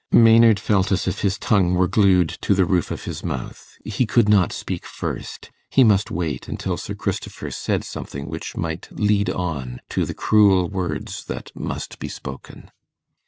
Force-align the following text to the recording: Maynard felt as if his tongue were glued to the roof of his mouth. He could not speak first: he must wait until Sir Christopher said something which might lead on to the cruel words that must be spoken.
Maynard 0.11 0.59
felt 0.59 0.91
as 0.91 1.07
if 1.07 1.21
his 1.21 1.37
tongue 1.37 1.75
were 1.75 1.87
glued 1.87 2.29
to 2.41 2.55
the 2.55 2.65
roof 2.65 2.89
of 2.89 3.03
his 3.03 3.23
mouth. 3.23 3.77
He 3.85 4.07
could 4.07 4.27
not 4.27 4.51
speak 4.51 4.83
first: 4.83 5.51
he 5.69 5.83
must 5.83 6.09
wait 6.09 6.47
until 6.47 6.75
Sir 6.75 6.95
Christopher 6.95 7.51
said 7.51 7.83
something 7.83 8.27
which 8.27 8.57
might 8.57 8.87
lead 8.91 9.29
on 9.29 9.79
to 9.89 10.03
the 10.07 10.15
cruel 10.15 10.67
words 10.69 11.25
that 11.25 11.51
must 11.53 11.99
be 11.99 12.07
spoken. 12.07 12.71